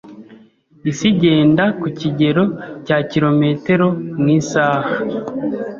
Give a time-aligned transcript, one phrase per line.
[0.89, 2.43] Isi igenda ku kigero
[2.85, 3.87] cya kilometero.
[4.21, 4.83] mu isaha.